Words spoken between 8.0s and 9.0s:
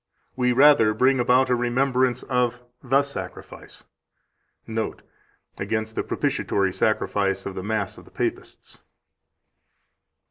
the Papists.)